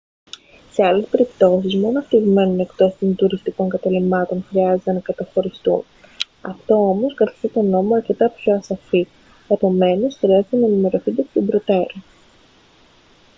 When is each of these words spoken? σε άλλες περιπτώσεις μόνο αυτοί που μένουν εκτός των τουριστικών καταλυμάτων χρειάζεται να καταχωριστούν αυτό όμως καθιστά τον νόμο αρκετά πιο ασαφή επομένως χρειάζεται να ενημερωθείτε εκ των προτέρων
σε 0.71 0.83
άλλες 0.85 1.05
περιπτώσεις 1.07 1.75
μόνο 1.75 1.99
αυτοί 1.99 2.17
που 2.17 2.29
μένουν 2.29 2.59
εκτός 2.59 2.95
των 2.99 3.15
τουριστικών 3.15 3.69
καταλυμάτων 3.69 4.43
χρειάζεται 4.49 4.91
να 4.91 4.99
καταχωριστούν 4.99 5.83
αυτό 6.41 6.75
όμως 6.89 7.13
καθιστά 7.13 7.49
τον 7.49 7.69
νόμο 7.69 7.95
αρκετά 7.95 8.29
πιο 8.29 8.55
ασαφή 8.55 9.07
επομένως 9.47 10.15
χρειάζεται 10.17 10.57
να 10.57 10.65
ενημερωθείτε 10.67 11.21
εκ 11.21 11.27
των 11.33 11.45
προτέρων 11.45 12.03